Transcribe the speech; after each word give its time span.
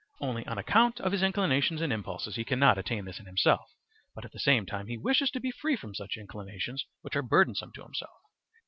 Only 0.19 0.43
on 0.47 0.57
account 0.57 0.99
of 0.99 1.11
his 1.11 1.21
inclinations 1.21 1.79
and 1.79 1.93
impulses 1.93 2.35
he 2.35 2.43
cannot 2.43 2.79
attain 2.79 3.05
this 3.05 3.19
in 3.19 3.27
himself, 3.27 3.71
but 4.15 4.25
at 4.25 4.31
the 4.31 4.39
same 4.39 4.65
time 4.65 4.87
he 4.87 4.97
wishes 4.97 5.29
to 5.29 5.39
be 5.39 5.51
free 5.51 5.75
from 5.75 5.93
such 5.93 6.17
inclinations 6.17 6.83
which 7.01 7.15
are 7.15 7.21
burdensome 7.21 7.71
to 7.73 7.83
himself. 7.83 8.17